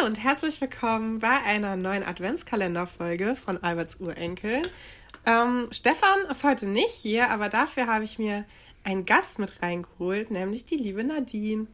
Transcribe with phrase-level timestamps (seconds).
[0.00, 4.62] Hallo und herzlich willkommen bei einer neuen Adventskalenderfolge von Alberts Urenkel.
[5.26, 8.44] Ähm, Stefan ist heute nicht hier, aber dafür habe ich mir
[8.82, 11.66] einen Gast mit reingeholt, nämlich die liebe Nadine.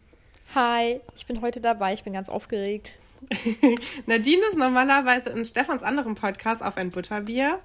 [0.56, 2.94] Hi, ich bin heute dabei, ich bin ganz aufgeregt.
[4.06, 7.60] Nadine ist normalerweise in Stefans anderem Podcast auf ein Butterbier.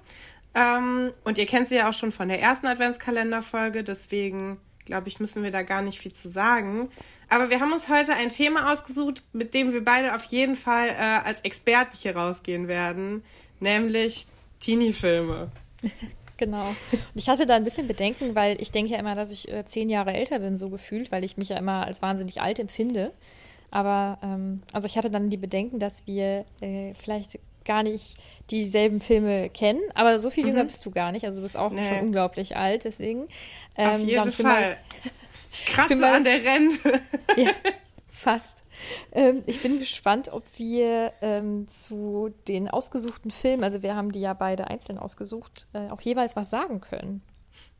[0.54, 5.20] Ähm, und ihr kennt sie ja auch schon von der ersten Adventskalenderfolge, deswegen glaube ich,
[5.20, 6.90] müssen wir da gar nicht viel zu sagen.
[7.28, 10.88] Aber wir haben uns heute ein Thema ausgesucht, mit dem wir beide auf jeden Fall
[10.88, 13.24] äh, als Experten hier rausgehen werden,
[13.60, 14.26] nämlich
[14.60, 15.50] Teenie-Filme.
[16.36, 16.66] genau.
[16.66, 16.76] Und
[17.14, 19.88] ich hatte da ein bisschen Bedenken, weil ich denke ja immer, dass ich äh, zehn
[19.88, 23.12] Jahre älter bin, so gefühlt, weil ich mich ja immer als wahnsinnig alt empfinde.
[23.70, 28.16] Aber ähm, also ich hatte dann die Bedenken, dass wir äh, vielleicht gar nicht
[28.50, 30.68] dieselben Filme kennen, aber so viel jünger mhm.
[30.68, 31.24] bist du gar nicht.
[31.24, 31.88] Also du bist auch nee.
[31.88, 33.28] schon unglaublich alt, deswegen.
[33.76, 34.44] Ähm, Auf jeden Fall.
[34.44, 34.76] Mal,
[35.52, 37.00] ich kratze mal, an der Rente.
[37.36, 37.50] ja,
[38.10, 38.58] fast.
[39.12, 44.20] Ähm, ich bin gespannt, ob wir ähm, zu den ausgesuchten Filmen, also wir haben die
[44.20, 47.22] ja beide einzeln ausgesucht, äh, auch jeweils was sagen können.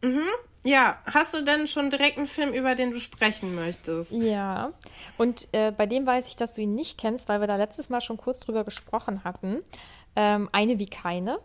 [0.03, 0.29] Mhm.
[0.65, 4.13] Ja, hast du denn schon direkt einen Film, über den du sprechen möchtest?
[4.13, 4.73] Ja,
[5.19, 7.89] und äh, bei dem weiß ich, dass du ihn nicht kennst, weil wir da letztes
[7.89, 9.59] Mal schon kurz drüber gesprochen hatten.
[10.15, 11.41] Ähm, eine wie keine.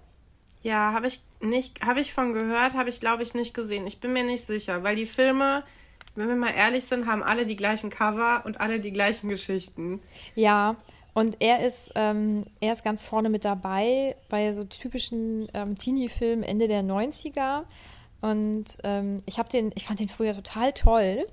[0.61, 3.87] Ja, habe ich nicht, habe ich von gehört, habe ich glaube ich nicht gesehen.
[3.87, 5.63] Ich bin mir nicht sicher, weil die Filme,
[6.15, 9.99] wenn wir mal ehrlich sind, haben alle die gleichen Cover und alle die gleichen Geschichten.
[10.35, 10.75] Ja,
[11.17, 16.43] und er ist, ähm, er ist ganz vorne mit dabei bei so typischen ähm, Teenie-Filmen
[16.43, 17.63] Ende der 90er.
[18.21, 21.25] Und ähm, ich habe den, ich fand den früher total toll.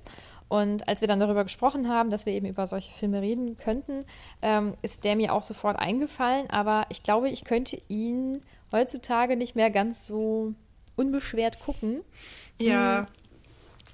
[0.47, 4.05] Und als wir dann darüber gesprochen haben, dass wir eben über solche Filme reden könnten,
[4.41, 6.49] ähm, ist der mir auch sofort eingefallen.
[6.49, 8.41] Aber ich glaube, ich könnte ihn
[8.71, 10.53] heutzutage nicht mehr ganz so
[10.95, 12.01] unbeschwert gucken.
[12.59, 12.99] Ja.
[12.99, 13.07] Hm.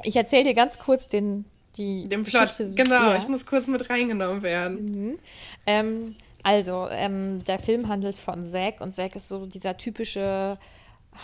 [0.03, 1.45] Ich erzähle dir ganz kurz den,
[1.77, 2.55] die den Plot.
[2.75, 3.17] Genau, ja.
[3.17, 4.85] ich muss kurz mit reingenommen werden.
[4.85, 5.17] Mhm.
[5.65, 10.57] Ähm, also, ähm, der Film handelt von Zack und Zack ist so dieser typische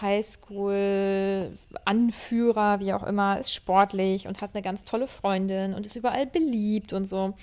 [0.02, 6.26] Highschool-Anführer, wie auch immer, ist sportlich und hat eine ganz tolle Freundin und ist überall
[6.26, 7.34] beliebt und so.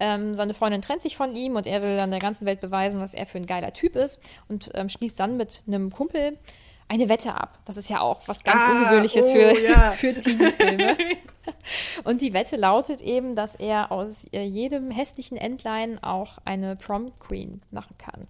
[0.00, 3.00] Ähm, seine Freundin trennt sich von ihm und er will dann der ganzen Welt beweisen,
[3.00, 6.38] was er für ein geiler Typ ist und ähm, schließt dann mit einem Kumpel
[6.88, 7.58] eine Wette ab.
[7.64, 9.92] Das ist ja auch was ganz ah, Ungewöhnliches oh, für, ja.
[9.92, 10.96] für Teenie-Filme.
[12.04, 17.06] und die Wette lautet eben, dass er aus äh, jedem hässlichen Entlein auch eine Prom
[17.18, 18.26] Queen machen kann.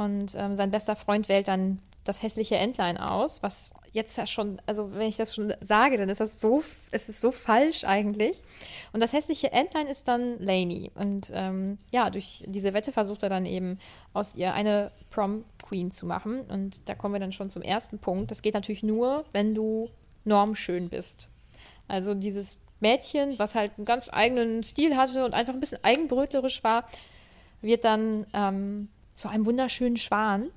[0.00, 4.56] Und ähm, sein bester Freund wählt dann das hässliche Entlein aus, was jetzt ja schon,
[4.64, 8.42] also wenn ich das schon sage, dann ist das so, es ist so falsch eigentlich.
[8.94, 10.90] Und das hässliche Entlein ist dann Lainey.
[10.94, 13.78] Und ähm, ja, durch diese Wette versucht er dann eben
[14.14, 16.40] aus ihr eine Prom Queen zu machen.
[16.48, 18.30] Und da kommen wir dann schon zum ersten Punkt.
[18.30, 19.90] Das geht natürlich nur, wenn du
[20.24, 21.28] normschön bist.
[21.88, 26.64] Also dieses Mädchen, was halt einen ganz eigenen Stil hatte und einfach ein bisschen eigenbrötlerisch
[26.64, 26.88] war,
[27.60, 28.88] wird dann ähm,
[29.20, 30.50] zu einem wunderschönen Schwan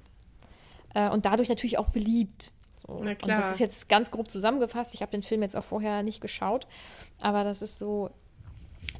[0.93, 2.51] äh, und dadurch natürlich auch beliebt.
[2.75, 3.01] So.
[3.03, 3.37] Na klar.
[3.37, 4.93] Und das ist jetzt ganz grob zusammengefasst.
[4.93, 6.67] Ich habe den Film jetzt auch vorher nicht geschaut,
[7.19, 8.09] aber das ist so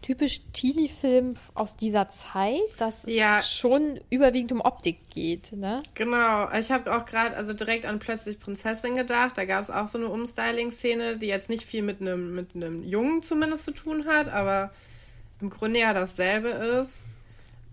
[0.02, 3.40] typisch Teenie-Film aus dieser Zeit, dass ja.
[3.40, 5.54] es schon überwiegend um Optik geht.
[5.54, 5.82] Ne?
[5.94, 6.52] Genau.
[6.52, 9.38] Ich habe auch gerade also direkt an Plötzlich Prinzessin gedacht.
[9.38, 12.54] Da gab es auch so eine Umstyling-Szene, die jetzt nicht viel mit einem mit
[12.86, 14.72] Jungen zumindest zu tun hat, aber
[15.42, 17.06] im Grunde ja dasselbe ist.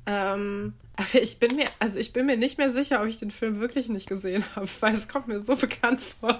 [0.06, 3.31] Ähm, aber ich bin mir, also ich bin mir nicht mehr sicher, ob ich den
[3.31, 6.38] Film wirklich nicht gesehen habe, weil es kommt mir so bekannt vor.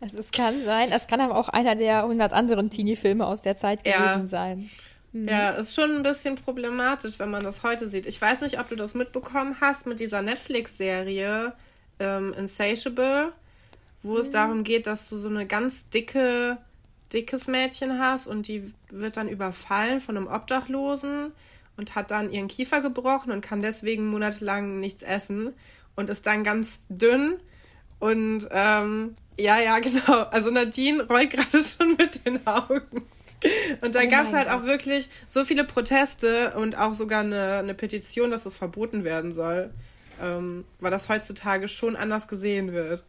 [0.00, 3.56] also es kann sein, es kann aber auch einer der 100 anderen Teenie-Filme aus der
[3.56, 4.26] Zeit gewesen ja.
[4.26, 4.70] sein.
[5.12, 5.28] Mhm.
[5.28, 8.06] Ja, ist schon ein bisschen problematisch, wenn man das heute sieht.
[8.06, 11.54] Ich weiß nicht, ob du das mitbekommen hast mit dieser Netflix-Serie
[11.98, 13.32] ähm, Insatiable,
[14.02, 14.20] wo mhm.
[14.20, 16.58] es darum geht, dass du so eine ganz dicke,
[17.12, 21.32] dickes Mädchen hast und die wird dann überfallen von einem Obdachlosen
[21.80, 25.54] und hat dann ihren Kiefer gebrochen und kann deswegen monatelang nichts essen
[25.96, 27.40] und ist dann ganz dünn.
[27.98, 30.24] Und ähm, ja, ja, genau.
[30.30, 33.06] Also Nadine rollt gerade schon mit den Augen.
[33.80, 34.60] Und dann oh gab es halt Gott.
[34.60, 39.32] auch wirklich so viele Proteste und auch sogar eine, eine Petition, dass es verboten werden
[39.32, 39.70] soll,
[40.20, 43.04] ähm, weil das heutzutage schon anders gesehen wird.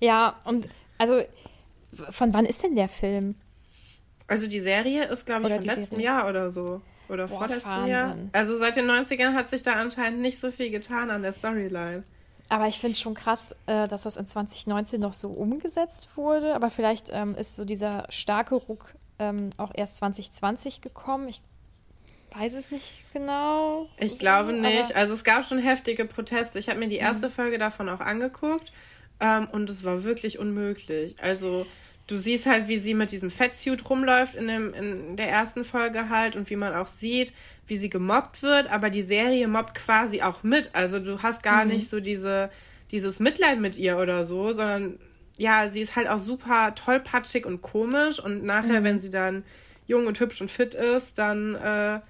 [0.00, 1.22] Ja, und also
[2.08, 3.34] von wann ist denn der Film?
[4.28, 6.04] Also die Serie ist, glaube ich, oder von letztem Serie?
[6.06, 6.80] Jahr oder so.
[7.08, 7.90] Oder Boah, vorletzten Wahnsinn.
[7.90, 8.16] Jahr.
[8.32, 12.04] Also seit den 90ern hat sich da anscheinend nicht so viel getan an der Storyline.
[12.48, 16.54] Aber ich finde es schon krass, äh, dass das in 2019 noch so umgesetzt wurde.
[16.54, 21.28] Aber vielleicht ähm, ist so dieser starke Ruck ähm, auch erst 2020 gekommen.
[21.28, 21.40] Ich
[22.34, 23.88] weiß es nicht genau.
[23.98, 24.94] Ich so, glaube nicht.
[24.96, 26.58] Also es gab schon heftige Proteste.
[26.58, 27.32] Ich habe mir die erste mhm.
[27.32, 28.72] Folge davon auch angeguckt.
[29.20, 31.16] Ähm, und es war wirklich unmöglich.
[31.22, 31.66] Also
[32.06, 36.08] du siehst halt, wie sie mit diesem Fettsuit rumläuft in, dem, in der ersten Folge
[36.08, 37.32] halt und wie man auch sieht,
[37.66, 40.70] wie sie gemobbt wird, aber die Serie mobbt quasi auch mit.
[40.74, 41.72] Also du hast gar mhm.
[41.72, 42.50] nicht so diese,
[42.90, 44.98] dieses Mitleid mit ihr oder so, sondern
[45.38, 48.84] ja, sie ist halt auch super tollpatschig und komisch und nachher, mhm.
[48.84, 49.44] wenn sie dann
[49.86, 52.00] jung und hübsch und fit ist, dann, äh,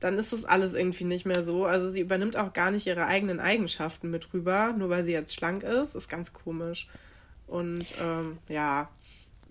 [0.00, 1.66] dann ist das alles irgendwie nicht mehr so.
[1.66, 5.34] Also sie übernimmt auch gar nicht ihre eigenen Eigenschaften mit rüber, nur weil sie jetzt
[5.34, 5.94] schlank ist.
[5.94, 6.88] Ist ganz komisch.
[7.46, 8.88] Und ähm, ja.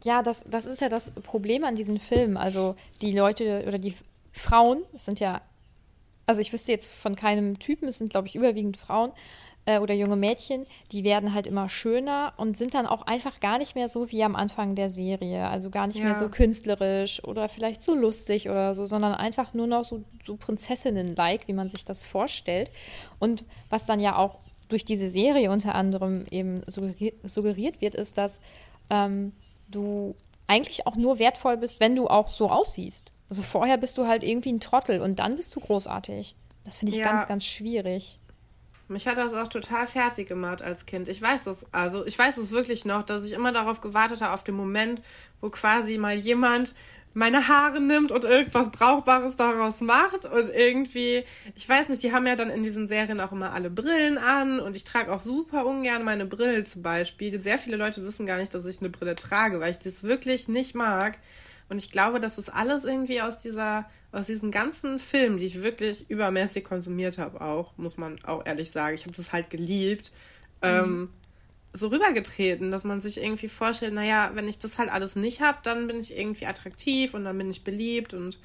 [0.04, 2.38] Ja, das, das ist ja das Problem an diesen Filmen.
[2.38, 3.96] Also die Leute oder die
[4.34, 5.42] Frauen, es sind ja,
[6.26, 9.12] also ich wüsste jetzt von keinem Typen, es sind, glaube ich, überwiegend Frauen
[9.66, 13.58] äh, oder junge Mädchen, die werden halt immer schöner und sind dann auch einfach gar
[13.58, 15.48] nicht mehr so wie am Anfang der Serie.
[15.48, 16.06] Also gar nicht ja.
[16.06, 20.36] mehr so künstlerisch oder vielleicht so lustig oder so, sondern einfach nur noch so, so
[20.36, 22.72] Prinzessinnen-like, wie man sich das vorstellt.
[23.20, 24.40] Und was dann ja auch
[24.70, 28.40] durch diese Serie unter anderem eben suggeriert wird, ist, dass
[28.90, 29.34] ähm,
[29.74, 30.16] du
[30.48, 33.12] eigentlich auch nur wertvoll bist, wenn du auch so aussiehst.
[33.30, 36.36] Also vorher bist du halt irgendwie ein Trottel und dann bist du großartig.
[36.64, 37.12] Das finde ich ja.
[37.12, 38.18] ganz, ganz schwierig.
[38.88, 41.08] Mich hat das auch total fertig gemacht als Kind.
[41.08, 44.34] Ich weiß das, also ich weiß es wirklich noch, dass ich immer darauf gewartet habe,
[44.34, 45.02] auf den Moment,
[45.42, 46.76] wo quasi mal jemand
[47.16, 51.24] meine Haare nimmt und irgendwas Brauchbares daraus macht und irgendwie,
[51.56, 54.60] ich weiß nicht, die haben ja dann in diesen Serien auch immer alle Brillen an
[54.60, 57.40] und ich trage auch super ungern meine Brille zum Beispiel.
[57.42, 60.48] Sehr viele Leute wissen gar nicht, dass ich eine Brille trage, weil ich das wirklich
[60.48, 61.18] nicht mag.
[61.70, 65.64] Und ich glaube, das ist alles irgendwie aus dieser, aus diesen ganzen Filmen, die ich
[65.64, 68.96] wirklich übermäßig konsumiert habe, auch, muss man auch ehrlich sagen.
[68.96, 70.12] Ich habe das halt geliebt.
[70.62, 70.70] Mhm.
[70.70, 71.10] Ähm,
[71.74, 75.58] so rübergetreten, dass man sich irgendwie vorstellt, naja, wenn ich das halt alles nicht habe,
[75.64, 78.40] dann bin ich irgendwie attraktiv und dann bin ich beliebt und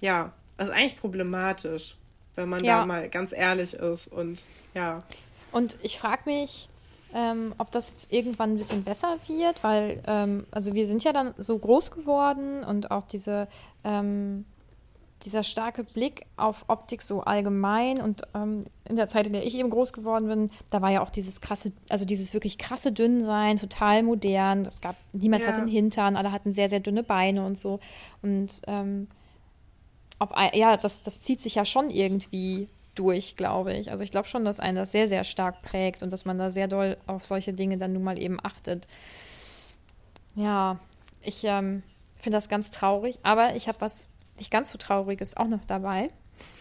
[0.00, 1.96] ja, das ist eigentlich problematisch,
[2.34, 2.80] wenn man ja.
[2.80, 4.42] da mal ganz ehrlich ist und
[4.74, 4.98] ja.
[5.52, 6.68] Und ich frage mich,
[7.14, 11.12] ähm, ob das jetzt irgendwann ein bisschen besser wird, weil, ähm, also wir sind ja
[11.12, 13.48] dann so groß geworden und auch diese,
[13.84, 14.44] ähm,
[15.24, 19.56] dieser starke Blick auf Optik so allgemein und ähm, in der Zeit, in der ich
[19.56, 23.56] eben groß geworden bin, da war ja auch dieses krasse, also dieses wirklich krasse Dünnsein,
[23.56, 24.62] total modern.
[24.62, 25.48] Es gab, niemand ja.
[25.48, 27.80] hatte einen Hintern, alle hatten sehr, sehr dünne Beine und so.
[28.22, 29.08] Und ähm,
[30.18, 33.90] ob, ja, das, das zieht sich ja schon irgendwie durch, glaube ich.
[33.90, 36.50] Also ich glaube schon, dass einen das sehr, sehr stark prägt und dass man da
[36.50, 38.86] sehr doll auf solche Dinge dann nun mal eben achtet.
[40.34, 40.78] Ja,
[41.22, 41.82] ich ähm,
[42.18, 44.06] finde das ganz traurig, aber ich habe was
[44.38, 46.08] nicht ganz so Trauriges auch noch dabei.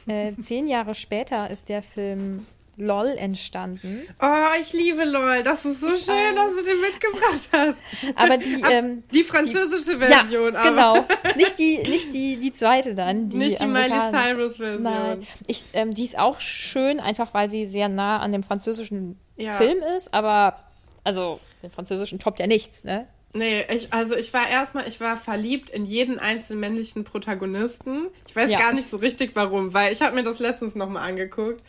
[0.07, 2.45] Äh, zehn Jahre später ist der Film
[2.77, 4.01] LOL entstanden.
[4.22, 5.44] Oh, ich liebe LOL.
[5.44, 6.36] Das ist so ich schön, auch.
[6.36, 7.77] dass du den mitgebracht hast.
[8.16, 10.54] Aber die, ähm, die französische die, Version.
[10.54, 11.06] Ja, genau.
[11.36, 13.30] Nicht die, nicht die, die zweite dann.
[13.30, 14.83] Die nicht die Miley Cyrus Version.
[14.83, 15.28] Nein.
[15.48, 19.54] Ich, ähm, die ist auch schön, einfach weil sie sehr nah an dem französischen ja.
[19.54, 20.13] Film ist.
[20.13, 20.57] Aber,
[21.04, 23.07] also, den französischen toppt ja nichts, ne?
[23.35, 28.07] Nee, ich, also ich war erstmal, ich war verliebt in jeden einzelnen männlichen Protagonisten.
[28.27, 28.57] Ich weiß ja.
[28.57, 31.61] gar nicht so richtig warum, weil ich habe mir das letztens nochmal angeguckt.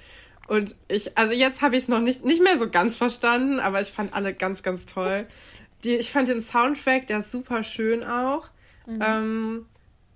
[0.47, 3.81] Und ich, also jetzt habe ich es noch nicht, nicht mehr so ganz verstanden, aber
[3.81, 5.27] ich fand alle ganz, ganz toll.
[5.83, 8.47] Die, ich fand den Soundtrack, der ist super schön auch.
[8.87, 9.03] Mhm.
[9.05, 9.67] Ähm,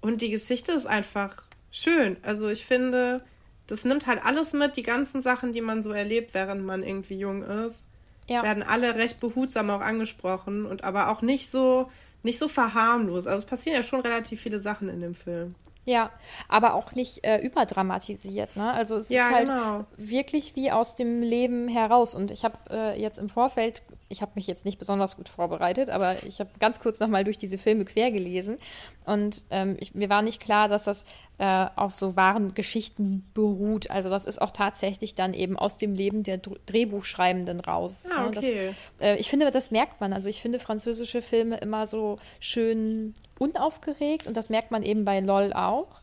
[0.03, 1.43] und die Geschichte ist einfach
[1.73, 2.17] schön.
[2.23, 3.25] Also ich finde,
[3.67, 7.19] das nimmt halt alles mit, die ganzen Sachen, die man so erlebt, während man irgendwie
[7.19, 7.87] jung ist.
[8.31, 8.45] Ja.
[8.45, 11.89] Werden alle recht behutsam auch angesprochen und aber auch nicht so,
[12.23, 13.27] nicht so verharmlos.
[13.27, 15.57] Also es passieren ja schon relativ viele Sachen in dem Film.
[15.85, 16.11] Ja,
[16.47, 18.55] aber auch nicht äh, überdramatisiert.
[18.55, 18.71] Ne?
[18.71, 19.85] Also es ja, ist halt genau.
[19.97, 22.15] wirklich wie aus dem Leben heraus.
[22.15, 25.89] Und ich habe äh, jetzt im Vorfeld, ich habe mich jetzt nicht besonders gut vorbereitet,
[25.89, 28.59] aber ich habe ganz kurz nochmal durch diese Filme quer gelesen.
[29.07, 31.05] Und ähm, ich, mir war nicht klar, dass das
[31.39, 33.89] äh, auf so wahren Geschichten beruht.
[33.89, 38.09] Also das ist auch tatsächlich dann eben aus dem Leben der Drehbuchschreibenden raus.
[38.13, 38.75] Ah, okay.
[38.99, 40.13] Das, äh, ich finde, das merkt man.
[40.13, 45.21] Also ich finde französische Filme immer so schön unaufgeregt und das merkt man eben bei
[45.21, 46.01] LOL auch.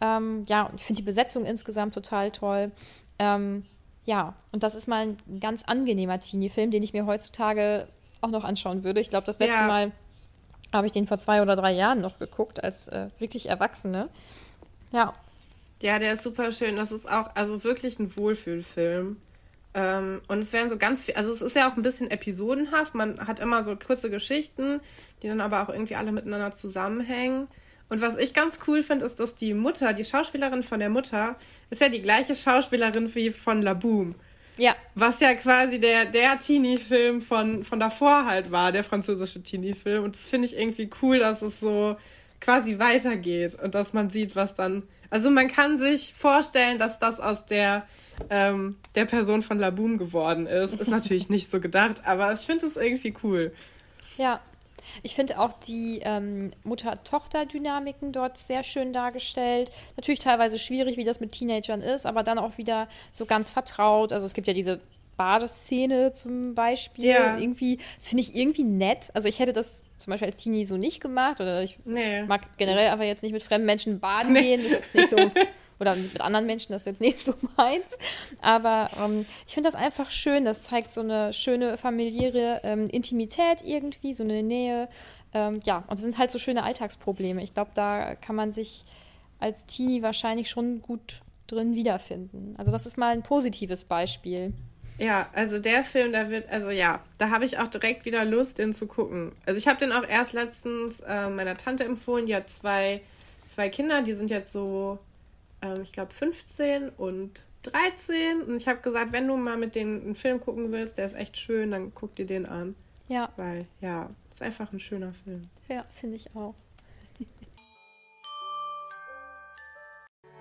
[0.00, 2.70] Ähm, ja, ich finde die Besetzung insgesamt total toll.
[3.18, 3.64] Ähm,
[4.08, 7.86] ja, und das ist mal ein ganz angenehmer Teenie-Film, den ich mir heutzutage
[8.22, 9.00] auch noch anschauen würde.
[9.00, 9.66] Ich glaube, das letzte ja.
[9.66, 9.92] Mal
[10.72, 14.08] habe ich den vor zwei oder drei Jahren noch geguckt, als äh, wirklich Erwachsene.
[14.92, 15.12] Ja.
[15.82, 16.76] Ja, der ist super schön.
[16.76, 19.18] Das ist auch, also wirklich ein Wohlfühlfilm.
[19.74, 22.94] Ähm, und es werden so ganz viel, also es ist ja auch ein bisschen episodenhaft.
[22.94, 24.80] Man hat immer so kurze Geschichten,
[25.22, 27.46] die dann aber auch irgendwie alle miteinander zusammenhängen.
[27.88, 31.36] Und was ich ganz cool finde, ist, dass die Mutter, die Schauspielerin von der Mutter,
[31.70, 34.14] ist ja die gleiche Schauspielerin wie von La Boom.
[34.58, 34.74] Ja.
[34.94, 40.04] Was ja quasi der, der Teenie-Film von, von davor halt war, der französische Teenie-Film.
[40.04, 41.96] Und das finde ich irgendwie cool, dass es so
[42.40, 44.82] quasi weitergeht und dass man sieht, was dann.
[45.10, 47.86] Also man kann sich vorstellen, dass das aus der
[48.30, 50.74] ähm, der Person von Laboom geworden ist.
[50.74, 53.52] Ist natürlich nicht so gedacht, aber ich finde es irgendwie cool.
[54.16, 54.40] Ja.
[55.02, 59.70] Ich finde auch die ähm, Mutter-Tochter-Dynamiken dort sehr schön dargestellt.
[59.96, 64.12] Natürlich teilweise schwierig, wie das mit Teenagern ist, aber dann auch wieder so ganz vertraut.
[64.12, 64.80] Also es gibt ja diese
[65.18, 67.06] Badeszene zum Beispiel.
[67.06, 67.36] Ja.
[67.36, 69.10] Irgendwie, das finde ich irgendwie nett.
[69.14, 72.22] Also ich hätte das zum Beispiel als Teenie so nicht gemacht oder ich nee.
[72.22, 74.56] mag generell aber jetzt nicht mit fremden Menschen baden nee.
[74.56, 74.62] gehen.
[74.70, 75.16] Das ist nicht so
[75.80, 77.98] oder mit anderen Menschen, das ist jetzt nicht so meins.
[78.40, 80.44] Aber ähm, ich finde das einfach schön.
[80.44, 84.88] Das zeigt so eine schöne familiäre ähm, Intimität irgendwie, so eine Nähe.
[85.34, 87.42] Ähm, ja, und es sind halt so schöne Alltagsprobleme.
[87.42, 88.84] Ich glaube, da kann man sich
[89.38, 92.54] als Teenie wahrscheinlich schon gut drin wiederfinden.
[92.58, 94.52] Also das ist mal ein positives Beispiel.
[94.98, 98.58] Ja, also der Film, da wird, also ja, da habe ich auch direkt wieder Lust,
[98.58, 99.32] den zu gucken.
[99.46, 103.00] Also ich habe den auch erst letztens äh, meiner Tante empfohlen, die hat zwei,
[103.46, 104.98] zwei Kinder, die sind jetzt so,
[105.62, 108.42] ähm, ich glaube, 15 und 13.
[108.42, 111.14] Und ich habe gesagt, wenn du mal mit denen einen Film gucken willst, der ist
[111.14, 112.74] echt schön, dann guck dir den an.
[113.08, 113.32] Ja.
[113.36, 115.42] Weil, ja, ist einfach ein schöner Film.
[115.68, 116.54] Ja, finde ich auch.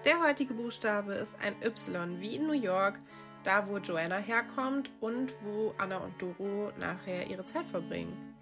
[0.05, 2.99] Der heutige Buchstabe ist ein Y wie in New York
[3.47, 8.35] da wo Joanna herkommt und wo Anna und Doro nachher ihre Zeit verbringen.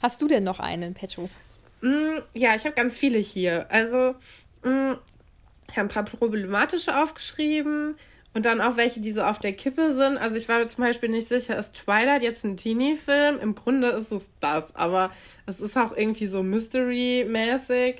[0.00, 1.30] Hast du denn noch einen, Petro?
[1.84, 3.66] Mm, ja, ich habe ganz viele hier.
[3.70, 4.14] Also,
[4.62, 4.94] mm,
[5.68, 7.96] ich habe ein paar problematische aufgeschrieben
[8.32, 10.16] und dann auch welche, die so auf der Kippe sind.
[10.16, 13.38] Also, ich war mir zum Beispiel nicht sicher, ist Twilight jetzt ein Teenie-Film?
[13.38, 15.10] Im Grunde ist es das, aber
[15.46, 17.96] es ist auch irgendwie so Mystery-mäßig.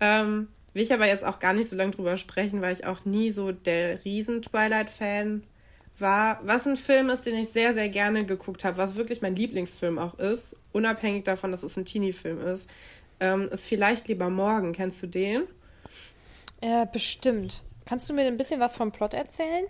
[0.00, 3.04] Ähm, Will ich aber jetzt auch gar nicht so lange drüber sprechen, weil ich auch
[3.04, 5.44] nie so der Riesen-Twilight-Fan
[6.00, 6.40] war.
[6.42, 9.98] Was ein Film ist, den ich sehr, sehr gerne geguckt habe, was wirklich mein Lieblingsfilm
[9.98, 12.66] auch ist, unabhängig davon, dass es ein Teenie-Film ist,
[13.20, 14.72] ähm, ist Vielleicht lieber morgen.
[14.72, 15.44] Kennst du den?
[16.60, 17.62] Äh, bestimmt.
[17.86, 19.64] Kannst du mir ein bisschen was vom Plot erzählen?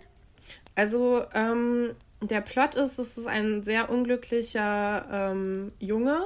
[0.75, 6.19] Also, ähm, der Plot ist, es ist ein sehr unglücklicher ähm, Junge,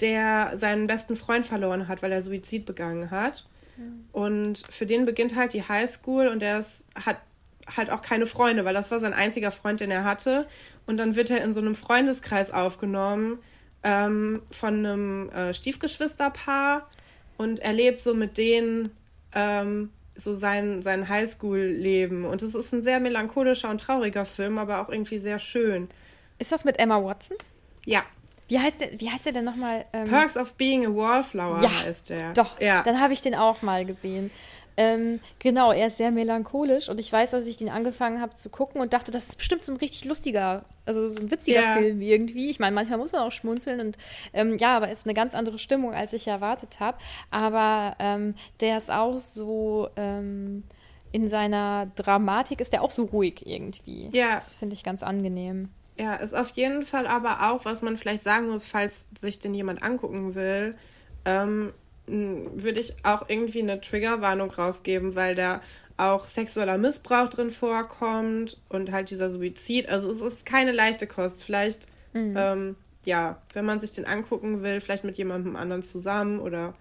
[0.00, 3.46] der seinen besten Freund verloren hat, weil er Suizid begangen hat.
[4.12, 7.18] Und für den beginnt halt die Highschool und er ist, hat
[7.76, 10.46] halt auch keine Freunde, weil das war sein einziger Freund, den er hatte.
[10.86, 13.38] Und dann wird er in so einem Freundeskreis aufgenommen
[13.84, 16.88] ähm, von einem äh, Stiefgeschwisterpaar
[17.36, 18.90] und erlebt so mit denen
[19.34, 22.24] ähm, so sein, sein Highschool-Leben.
[22.24, 25.88] Und es ist ein sehr melancholischer und trauriger Film, aber auch irgendwie sehr schön.
[26.38, 27.36] Ist das mit Emma Watson?
[27.84, 28.02] Ja,
[28.48, 29.84] wie heißt der, wie heißt der denn nochmal?
[29.92, 32.32] Ähm, Perks of Being a Wallflower ja, heißt der.
[32.34, 32.82] Doch, ja.
[32.82, 34.30] dann habe ich den auch mal gesehen.
[34.76, 38.50] Ähm, genau, er ist sehr melancholisch und ich weiß, dass ich den angefangen habe zu
[38.50, 41.76] gucken und dachte, das ist bestimmt so ein richtig lustiger, also so ein witziger yeah.
[41.76, 42.50] Film irgendwie.
[42.50, 43.96] Ich meine, manchmal muss man auch schmunzeln und
[44.32, 46.98] ähm, ja, aber es ist eine ganz andere Stimmung, als ich erwartet habe.
[47.30, 50.64] Aber ähm, der ist auch so ähm,
[51.12, 54.10] in seiner Dramatik ist der auch so ruhig irgendwie.
[54.12, 54.34] Ja.
[54.34, 55.68] Das finde ich ganz angenehm.
[55.96, 59.54] Ja, ist auf jeden Fall aber auch, was man vielleicht sagen muss, falls sich den
[59.54, 60.74] jemand angucken will,
[61.24, 61.72] ähm,
[62.06, 65.60] würde ich auch irgendwie eine Triggerwarnung rausgeben, weil da
[65.96, 69.88] auch sexueller Missbrauch drin vorkommt und halt dieser Suizid.
[69.88, 71.42] Also es ist keine leichte Kost.
[71.42, 72.34] Vielleicht, mhm.
[72.36, 76.74] ähm, ja, wenn man sich den angucken will, vielleicht mit jemandem anderen zusammen oder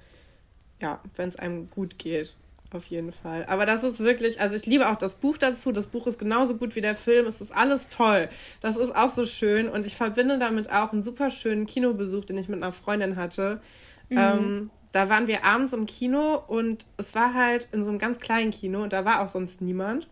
[0.82, 2.36] ja, wenn es einem gut geht
[2.74, 3.46] auf jeden Fall.
[3.46, 5.72] Aber das ist wirklich, also ich liebe auch das Buch dazu.
[5.72, 7.28] Das Buch ist genauso gut wie der Film.
[7.28, 8.30] Es ist alles toll.
[8.62, 9.70] Das ist auch so schön.
[9.70, 13.62] Und ich verbinde damit auch einen super schönen Kinobesuch, den ich mit einer Freundin hatte.
[14.10, 14.18] Mhm.
[14.18, 18.20] Ähm, da waren wir abends im Kino und es war halt in so einem ganz
[18.20, 20.08] kleinen Kino und da war auch sonst niemand.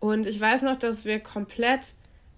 [0.00, 1.94] Und ich weiß noch, dass wir komplett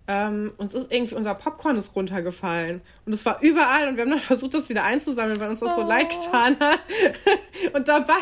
[0.07, 2.81] ähm, uns ist irgendwie unser Popcorn ist runtergefallen.
[3.05, 5.73] Und es war überall und wir haben dann versucht, das wieder einzusammeln, weil uns das
[5.73, 5.83] oh.
[5.83, 6.81] so leid getan hat.
[7.75, 8.15] und dabei,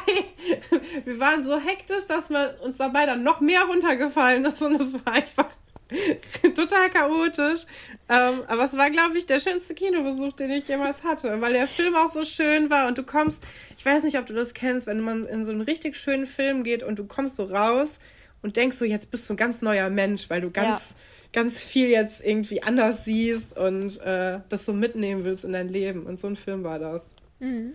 [1.04, 4.94] wir waren so hektisch, dass man uns dabei dann noch mehr runtergefallen ist und es
[4.94, 5.46] war einfach
[6.54, 7.64] total chaotisch.
[8.08, 11.66] Ähm, aber es war, glaube ich, der schönste Kinobesuch, den ich jemals hatte, weil der
[11.66, 13.44] Film auch so schön war und du kommst,
[13.76, 16.64] ich weiß nicht, ob du das kennst, wenn man in so einen richtig schönen Film
[16.64, 17.98] geht und du kommst so raus
[18.42, 20.96] und denkst so, jetzt bist du ein ganz neuer Mensch, weil du ganz ja
[21.36, 26.06] ganz viel jetzt irgendwie anders siehst und äh, das so mitnehmen willst in dein Leben.
[26.06, 27.10] Und so ein Film war das.
[27.40, 27.74] Mhm.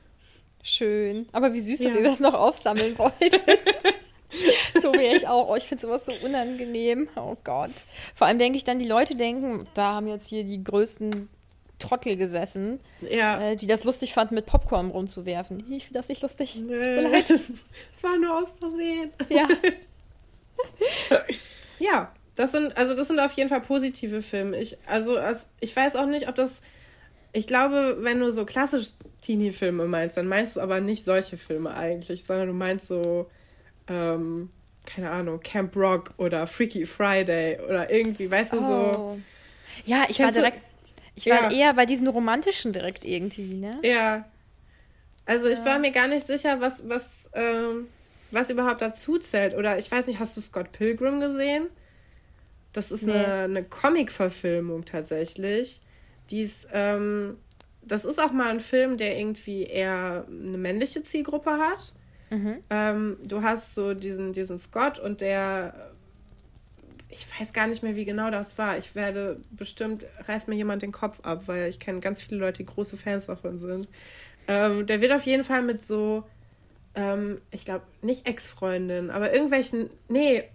[0.63, 1.27] Schön.
[1.31, 1.89] Aber wie süß, ja.
[1.89, 3.13] dass ihr das noch aufsammeln wollt.
[4.81, 5.50] so wäre ich auch.
[5.50, 7.09] Oh, ich finde sowas so unangenehm.
[7.15, 7.71] Oh Gott.
[8.15, 11.29] Vor allem denke ich dann, die Leute denken, da haben jetzt hier die größten
[11.81, 13.41] Trottel gesessen, ja.
[13.41, 15.59] äh, die das lustig fanden, mit Popcorn rumzuwerfen.
[15.71, 16.55] Ich finde das nicht lustig.
[16.55, 17.29] Es tut mir leid.
[17.93, 19.11] Es war nur aus Versehen.
[19.29, 19.47] Ja.
[21.79, 24.57] ja, das sind, also das sind auf jeden Fall positive Filme.
[24.57, 26.61] Ich, also, also ich weiß auch nicht, ob das.
[27.33, 28.89] Ich glaube, wenn du so klassisch
[29.21, 33.29] Teenie-Filme meinst, dann meinst du aber nicht solche Filme eigentlich, sondern du meinst so,
[33.88, 34.50] ähm,
[34.85, 38.93] keine Ahnung, Camp Rock oder Freaky Friday oder irgendwie, weißt du, oh.
[38.93, 39.21] so.
[39.85, 40.59] Ja, ich war direkt.
[41.15, 41.51] Ich war ja.
[41.51, 43.79] eher bei diesen romantischen direkt irgendwie, ne?
[43.83, 44.25] Ja.
[45.25, 45.65] Also ich ja.
[45.65, 47.88] war mir gar nicht sicher, was, was, ähm,
[48.31, 49.55] was überhaupt dazu zählt.
[49.55, 51.67] Oder ich weiß nicht, hast du Scott Pilgrim gesehen?
[52.73, 53.13] Das ist nee.
[53.13, 55.81] eine, eine Comic-Verfilmung tatsächlich.
[56.29, 57.38] Die ist, ähm,
[57.81, 61.93] das ist auch mal ein Film, der irgendwie eher eine männliche Zielgruppe hat.
[62.31, 62.57] Mhm.
[62.69, 65.91] Ähm, du hast so diesen, diesen Scott und der
[67.11, 68.77] ich weiß gar nicht mehr, wie genau das war.
[68.77, 72.63] Ich werde bestimmt, reißt mir jemand den Kopf ab, weil ich kenne ganz viele Leute,
[72.63, 73.88] die große Fans davon sind.
[74.47, 76.23] Ähm, der wird auf jeden Fall mit so,
[76.95, 80.45] ähm, ich glaube, nicht Ex-Freundinnen, aber irgendwelchen, nee,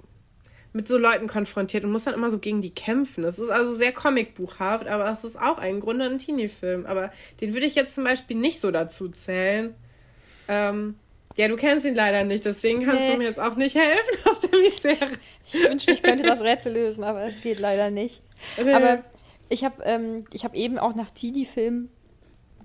[0.72, 3.24] mit so Leuten konfrontiert und muss dann immer so gegen die kämpfen.
[3.24, 6.84] Es ist also sehr comicbuchhaft, aber es ist auch ein Grunde ein Teenie-Film.
[6.84, 9.74] Aber den würde ich jetzt zum Beispiel nicht so dazu zählen.
[10.48, 10.96] Ähm,
[11.36, 13.12] ja, du kennst ihn leider nicht, deswegen kannst nee.
[13.12, 15.10] du mir jetzt auch nicht helfen aus der Misere.
[15.52, 18.22] Ich wünschte, ich könnte das Rätsel lösen, aber es geht leider nicht.
[18.62, 18.72] Nee.
[18.72, 19.04] Aber
[19.48, 21.90] ich habe ähm, hab eben auch nach Teenie-Filmen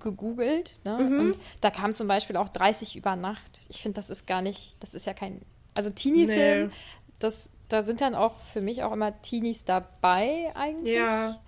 [0.00, 0.74] gegoogelt.
[0.84, 0.98] Ne?
[0.98, 1.20] Mhm.
[1.20, 3.60] Und da kam zum Beispiel auch 30 über Nacht.
[3.68, 5.42] Ich finde, das ist gar nicht, das ist ja kein.
[5.74, 6.74] Also Teenie-Film, nee.
[7.18, 10.96] das, da sind dann auch für mich auch immer Teenies dabei eigentlich.
[10.96, 11.40] Ja.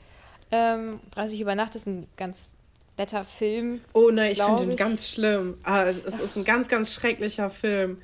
[0.51, 2.53] Ähm, 30 über Nacht ist ein ganz
[2.97, 3.81] netter Film.
[3.93, 5.59] Oh nein, ich finde ihn ganz schlimm.
[5.63, 7.99] Ah, es, es, ist ein ganz, ganz schrecklicher Film.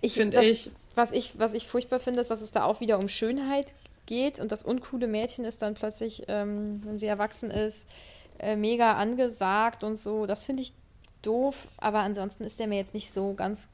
[0.00, 0.70] Ich finde ich.
[0.94, 1.38] Was ich.
[1.38, 3.72] Was ich furchtbar finde, ist, dass es da auch wieder um Schönheit
[4.06, 7.86] geht und das uncoole Mädchen ist dann plötzlich, ähm, wenn sie erwachsen ist,
[8.38, 10.26] äh, mega angesagt und so.
[10.26, 10.72] Das finde ich
[11.22, 13.68] doof, aber ansonsten ist der mir jetzt nicht so ganz.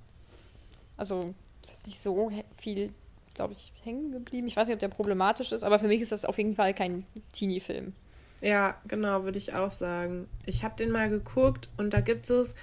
[0.96, 2.92] Also, ist nicht so viel,
[3.34, 4.46] glaube ich, hängen geblieben.
[4.46, 6.74] Ich weiß nicht, ob der problematisch ist, aber für mich ist das auf jeden Fall
[6.74, 7.92] kein Teenie-Film.
[8.40, 10.26] Ja, genau, würde ich auch sagen.
[10.44, 12.54] Ich habe den mal geguckt und da gibt es,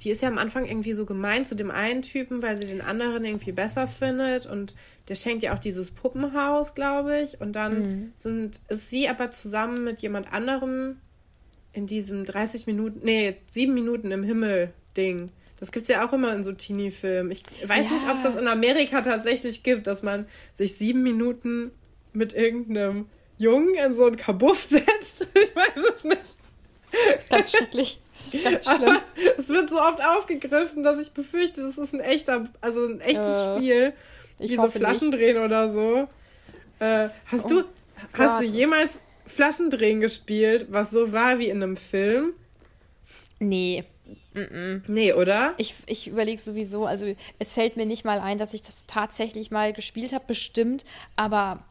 [0.00, 2.80] die ist ja am Anfang irgendwie so gemein zu dem einen Typen, weil sie den
[2.80, 4.74] anderen irgendwie besser findet und
[5.08, 7.40] der schenkt ja auch dieses Puppenhaus, glaube ich.
[7.40, 8.12] Und dann mhm.
[8.16, 10.96] sind, ist sie aber zusammen mit jemand anderem
[11.72, 15.30] in diesem 30 Minuten, nee, 7 Minuten im Himmel-Ding.
[15.60, 17.30] Das gibt es ja auch immer in so Teenie-Filmen.
[17.30, 17.92] Ich weiß ja.
[17.92, 21.70] nicht, ob es das in Amerika tatsächlich gibt, dass man sich sieben Minuten
[22.12, 23.06] mit irgendeinem
[23.38, 25.26] Jungen in so ein Kabuff setzt.
[25.34, 26.36] ich weiß es nicht.
[27.28, 28.00] Ganz schrecklich.
[28.42, 28.98] Ganz schlimm.
[29.38, 33.40] es wird so oft aufgegriffen, dass ich befürchte, das ist ein echter, also ein echtes
[33.40, 33.92] äh, Spiel.
[34.38, 35.44] Wie so Flaschendrehen nicht.
[35.44, 36.08] oder so.
[36.78, 37.64] Äh, hast oh, du,
[38.12, 42.34] hast du jemals Flaschendrehen gespielt, was so war wie in einem Film?
[43.38, 43.84] Nee.
[44.34, 44.82] Mm -mm.
[44.86, 45.54] Nee, oder?
[45.56, 49.50] Ich, ich überlege sowieso, also es fällt mir nicht mal ein, dass ich das tatsächlich
[49.50, 50.84] mal gespielt habe, bestimmt,
[51.16, 51.64] aber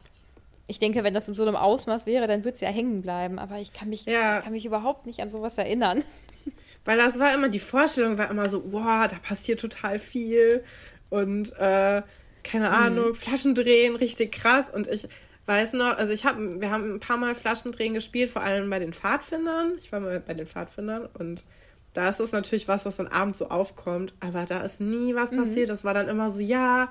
[0.66, 3.38] ich denke, wenn das in so einem Ausmaß wäre, dann würde es ja hängen bleiben.
[3.38, 4.38] Aber ich kann mich, ja.
[4.38, 6.02] ich kann mich überhaupt nicht an sowas erinnern.
[6.84, 10.64] Weil das war immer, die Vorstellung war immer so, wow, da passiert total viel.
[11.10, 12.02] Und äh,
[12.42, 13.14] keine Ahnung, mhm.
[13.14, 14.68] Flaschen drehen, richtig krass.
[14.72, 15.06] Und ich
[15.46, 18.78] weiß noch, also ich habe, wir haben ein paar Mal Flaschendrehen gespielt, vor allem bei
[18.78, 19.74] den Pfadfindern.
[19.80, 21.44] Ich war mal bei den Pfadfindern und
[21.92, 25.30] da ist es natürlich was, was dann abends so aufkommt, aber da ist nie was
[25.30, 25.38] mhm.
[25.38, 25.70] passiert.
[25.70, 26.90] Das war dann immer so, ja,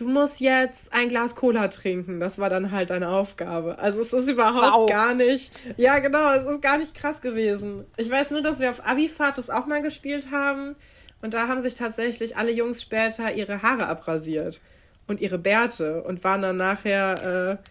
[0.00, 2.20] du musst jetzt ein Glas Cola trinken.
[2.20, 3.78] Das war dann halt deine Aufgabe.
[3.78, 4.88] Also es ist überhaupt wow.
[4.88, 7.84] gar nicht, ja genau, es ist gar nicht krass gewesen.
[7.98, 10.74] Ich weiß nur, dass wir auf Abifahrt das auch mal gespielt haben
[11.20, 14.58] und da haben sich tatsächlich alle Jungs später ihre Haare abrasiert
[15.06, 17.68] und ihre Bärte und waren dann nachher äh,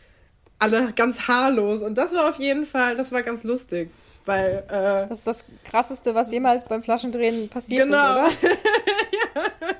[0.60, 3.89] alle ganz haarlos und das war auf jeden Fall, das war ganz lustig.
[4.26, 8.28] Weil, äh, das ist das Krasseste, was jemals beim Flaschendrehen passiert genau.
[8.28, 8.52] ist, oder?
[9.36, 9.79] ja.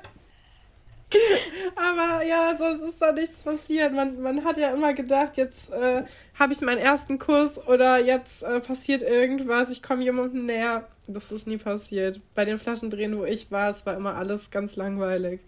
[1.76, 3.92] Aber ja, sonst ist da nichts passiert.
[3.92, 6.04] Man, man hat ja immer gedacht, jetzt äh,
[6.38, 10.86] habe ich meinen ersten Kuss oder jetzt äh, passiert irgendwas, ich komme jemandem näher.
[11.06, 12.20] Das ist nie passiert.
[12.34, 15.40] Bei den Flaschendrehen, wo ich war, es war immer alles ganz langweilig.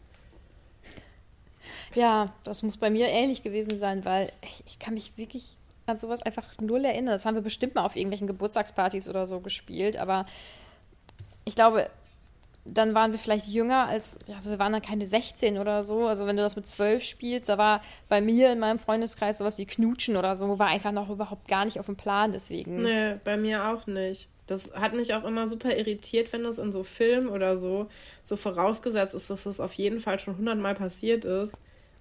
[1.94, 5.98] Ja, das muss bei mir ähnlich gewesen sein, weil ich, ich kann mich wirklich an
[5.98, 7.12] sowas einfach null erinnern.
[7.12, 10.26] Das haben wir bestimmt mal auf irgendwelchen Geburtstagspartys oder so gespielt, aber
[11.44, 11.88] ich glaube,
[12.64, 16.06] dann waren wir vielleicht jünger als, also wir waren dann keine 16 oder so.
[16.06, 19.58] Also wenn du das mit 12 spielst, da war bei mir in meinem Freundeskreis sowas
[19.58, 22.82] wie Knutschen oder so, war einfach noch überhaupt gar nicht auf dem Plan, deswegen.
[22.82, 24.28] Nee, bei mir auch nicht.
[24.46, 27.88] Das hat mich auch immer super irritiert, wenn das in so Filmen oder so
[28.22, 31.54] so vorausgesetzt ist, dass das auf jeden Fall schon hundertmal passiert ist.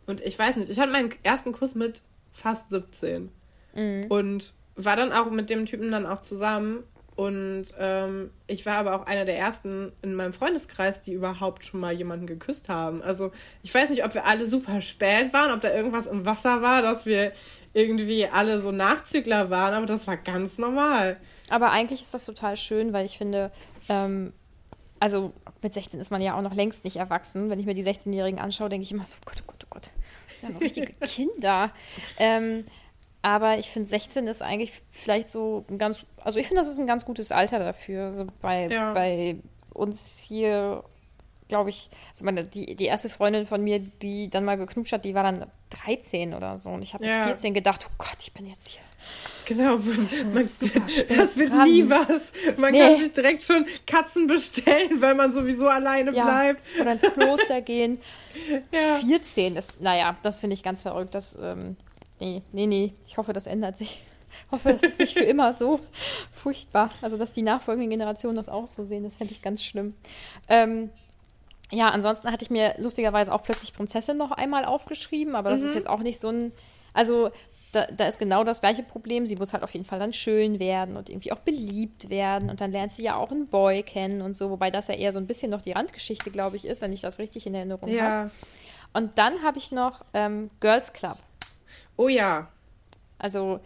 [0.06, 2.02] Und ich weiß nicht, ich hatte meinen ersten Kuss mit
[2.34, 3.30] fast 17.
[3.74, 4.06] Mhm.
[4.10, 6.84] Und war dann auch mit dem Typen dann auch zusammen.
[7.16, 11.80] Und ähm, ich war aber auch einer der ersten in meinem Freundeskreis, die überhaupt schon
[11.80, 13.02] mal jemanden geküsst haben.
[13.02, 13.32] Also
[13.64, 16.82] ich weiß nicht, ob wir alle super spät waren, ob da irgendwas im Wasser war,
[16.82, 17.34] dass wir
[17.74, 21.18] irgendwie alle so Nachzügler waren, aber das war ganz normal.
[21.50, 23.52] Aber eigentlich ist das total schön, weil ich finde,
[23.90, 24.34] ähm,
[25.00, 27.50] also mit 16 ist man ja auch noch längst nicht erwachsen.
[27.50, 29.68] Wenn ich mir die 16-Jährigen anschaue, denke ich immer so, oh Gott, oh Gott, oh
[29.70, 29.92] Gott,
[30.30, 31.72] das sind ja noch richtige Kinder.
[32.18, 32.66] Ähm,
[33.22, 36.80] Aber ich finde, 16 ist eigentlich vielleicht so ein ganz, also ich finde, das ist
[36.80, 38.06] ein ganz gutes Alter dafür.
[38.06, 38.94] Also bei, ja.
[38.94, 39.38] bei
[39.74, 40.84] uns hier,
[41.48, 45.06] glaube ich, also meine, die, die erste Freundin von mir, die dann mal geknutscht hat,
[45.06, 45.46] die war dann
[45.86, 46.72] 13 oder so.
[46.72, 47.20] Und ich habe ja.
[47.20, 48.82] mit 14 gedacht, oh Gott, ich bin jetzt hier.
[49.46, 50.62] Genau, man, das
[51.38, 51.68] wird dran.
[51.68, 52.32] nie was.
[52.58, 52.80] Man nee.
[52.80, 56.24] kann sich direkt schon Katzen bestellen, weil man sowieso alleine ja.
[56.24, 56.62] bleibt.
[56.80, 58.00] Oder ins Kloster gehen.
[58.72, 59.00] Ja.
[59.06, 61.14] 14 ist, naja, das finde ich ganz verrückt.
[61.14, 61.76] Das, ähm,
[62.22, 62.94] nee, nee, nee.
[63.06, 64.02] Ich hoffe, das ändert sich.
[64.46, 65.80] Ich hoffe, das ist nicht für immer so
[66.34, 66.90] furchtbar.
[67.02, 69.94] Also, dass die nachfolgenden Generationen das auch so sehen, das fände ich ganz schlimm.
[70.48, 70.90] Ähm,
[71.70, 75.68] ja, ansonsten hatte ich mir lustigerweise auch plötzlich Prinzessin noch einmal aufgeschrieben, aber das mhm.
[75.68, 76.52] ist jetzt auch nicht so ein.
[76.94, 77.32] Also,
[77.72, 79.26] da, da, ist genau das gleiche Problem.
[79.26, 82.50] Sie muss halt auf jeden Fall dann schön werden und irgendwie auch beliebt werden.
[82.50, 85.14] Und dann lernt sie ja auch einen Boy kennen und so, wobei das ja eher
[85.14, 87.90] so ein bisschen noch die Randgeschichte, glaube ich, ist, wenn ich das richtig in Erinnerung
[87.90, 88.04] ja.
[88.04, 88.32] habe.
[88.94, 91.18] Und dann habe ich noch ähm, Girls Club.
[91.98, 92.48] Oh ja.
[93.20, 93.60] Also,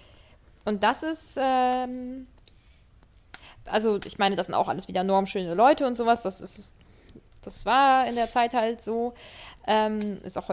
[0.66, 2.28] und das ist, ähm,
[3.66, 6.22] also ich meine, das sind auch alles wieder normschöne Leute und sowas.
[6.22, 6.72] Das ist,
[7.44, 9.14] das war in der Zeit halt so.
[9.68, 10.50] Ähm, ist auch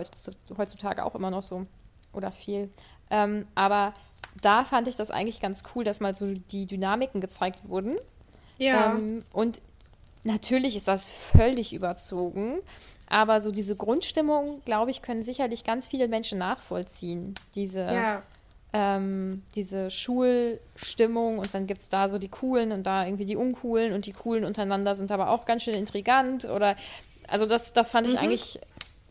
[0.57, 1.67] heutzutage auch immer noch so.
[2.13, 2.71] Oder viel.
[3.11, 3.95] Ähm, aber
[4.41, 7.97] da fand ich das eigentlich ganz cool, dass mal so die Dynamiken gezeigt wurden.
[8.59, 8.93] Ja.
[8.93, 9.61] Ähm, und
[10.25, 12.59] natürlich ist das völlig überzogen,
[13.13, 17.35] aber so diese Grundstimmung, glaube ich, können sicherlich ganz viele Menschen nachvollziehen.
[17.55, 18.23] Diese, ja.
[18.73, 23.37] ähm, diese Schulstimmung und dann gibt es da so die Coolen und da irgendwie die
[23.37, 26.75] Uncoolen und die Coolen untereinander sind aber auch ganz schön intrigant oder
[27.29, 28.21] also das, das fand ich mhm.
[28.21, 28.61] eigentlich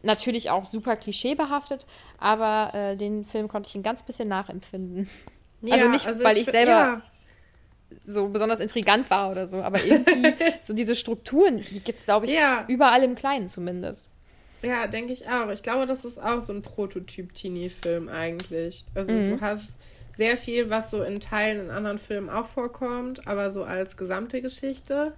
[0.02, 1.86] natürlich auch super klischeebehaftet,
[2.18, 5.12] aber äh, den Film konnte ich ein ganz bisschen nachempfinden.
[5.62, 7.02] Ja, also nicht, also weil ich, ich selber ja.
[8.04, 12.26] So besonders intrigant war oder so, aber irgendwie so diese Strukturen, die gibt es, glaube
[12.26, 12.66] ich, ja.
[12.68, 14.10] überall im Kleinen zumindest.
[14.62, 15.50] Ja, denke ich auch.
[15.50, 18.86] Ich glaube, das ist auch so ein Prototyp-Teenie-Film eigentlich.
[18.94, 19.32] Also mhm.
[19.32, 19.76] du hast
[20.16, 24.42] sehr viel, was so in Teilen in anderen Filmen auch vorkommt, aber so als gesamte
[24.42, 25.14] Geschichte.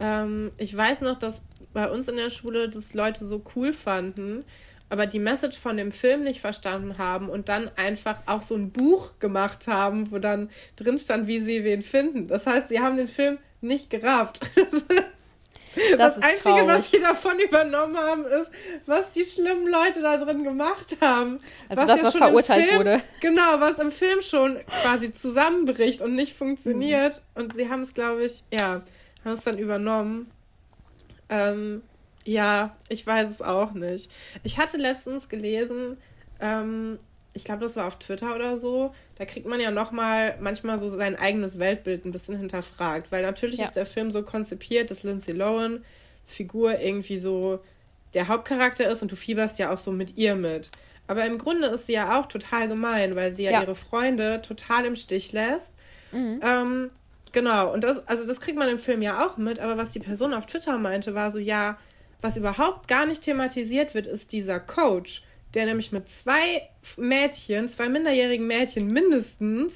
[0.00, 4.44] Ähm, ich weiß noch, dass bei uns in der Schule das Leute so cool fanden,
[4.90, 8.70] aber die Message von dem Film nicht verstanden haben und dann einfach auch so ein
[8.70, 12.28] Buch gemacht haben, wo dann drin stand, wie sie wen finden.
[12.28, 14.40] Das heißt, sie haben den Film nicht gerafft.
[15.96, 16.66] Das, das Einzige, traurig.
[16.66, 18.50] was sie davon übernommen haben, ist,
[18.86, 21.40] was die schlimmen Leute da drin gemacht haben.
[21.68, 23.00] Also was das, ja was verurteilt Film, wurde.
[23.20, 27.22] Genau, was im Film schon quasi zusammenbricht und nicht funktioniert.
[27.34, 27.42] Mhm.
[27.42, 28.82] Und sie haben es, glaube ich, ja,
[29.24, 30.30] haben es dann übernommen.
[31.28, 31.82] Ähm,
[32.28, 34.10] ja, ich weiß es auch nicht.
[34.42, 35.96] Ich hatte letztens gelesen,
[36.40, 36.98] ähm,
[37.32, 40.88] ich glaube, das war auf Twitter oder so, da kriegt man ja nochmal manchmal so
[40.88, 43.66] sein eigenes Weltbild ein bisschen hinterfragt, weil natürlich ja.
[43.66, 45.82] ist der Film so konzipiert, dass Lindsay Lohan
[46.20, 47.60] als Figur irgendwie so
[48.12, 50.70] der Hauptcharakter ist und du fieberst ja auch so mit ihr mit.
[51.06, 53.62] Aber im Grunde ist sie ja auch total gemein, weil sie ja, ja.
[53.62, 55.76] ihre Freunde total im Stich lässt.
[56.12, 56.40] Mhm.
[56.42, 56.90] Ähm,
[57.32, 59.98] Genau, und das, also das kriegt man im Film ja auch mit, aber was die
[59.98, 61.76] Person auf Twitter meinte, war so, ja,
[62.20, 65.22] was überhaupt gar nicht thematisiert wird, ist dieser Coach,
[65.54, 69.72] der nämlich mit zwei Mädchen, zwei minderjährigen Mädchen mindestens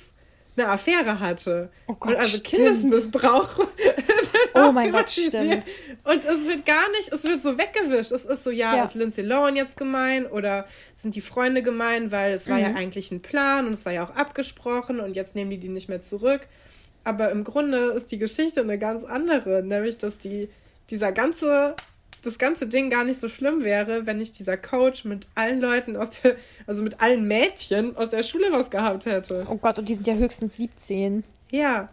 [0.56, 1.70] eine Affäre hatte.
[1.86, 2.44] Oh Gott, und also stimmt.
[2.44, 3.66] Kindesmissbrauch.
[4.54, 5.64] oh mein Gott, stimmt.
[6.04, 8.12] Und es wird gar nicht, es wird so weggewischt.
[8.12, 8.84] Es ist so, ja, ja.
[8.84, 12.62] ist Lindsay Lohan jetzt gemein oder sind die Freunde gemein, weil es war mhm.
[12.64, 15.68] ja eigentlich ein Plan und es war ja auch abgesprochen und jetzt nehmen die die
[15.68, 16.46] nicht mehr zurück.
[17.04, 20.50] Aber im Grunde ist die Geschichte eine ganz andere, nämlich dass die,
[20.90, 21.74] dieser ganze,
[22.22, 25.96] das ganze Ding gar nicht so schlimm wäre, wenn nicht dieser Coach mit allen Leuten
[25.96, 29.46] aus der, also mit allen Mädchen aus der Schule rausgehabt hätte.
[29.48, 31.24] Oh Gott, und die sind ja höchstens 17.
[31.50, 31.88] Ja.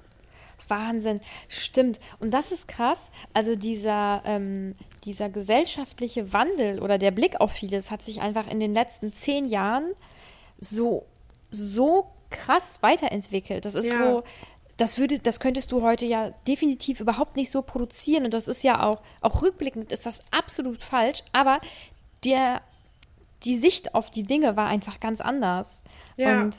[0.68, 2.00] Wahnsinn, stimmt.
[2.20, 3.10] Und das ist krass.
[3.34, 8.60] Also dieser, ähm, dieser gesellschaftliche Wandel oder der Blick auf vieles hat sich einfach in
[8.60, 9.94] den letzten zehn Jahren
[10.60, 11.06] so,
[11.50, 13.66] so krass weiterentwickelt.
[13.66, 13.98] Das ist ja.
[13.98, 14.24] so,
[14.80, 18.24] das würde, das könntest du heute ja definitiv überhaupt nicht so produzieren.
[18.24, 21.22] Und das ist ja auch, auch rückblickend ist das absolut falsch.
[21.34, 21.60] Aber
[22.24, 22.62] der,
[23.44, 25.84] die Sicht auf die Dinge war einfach ganz anders.
[26.16, 26.42] Ja.
[26.42, 26.56] Und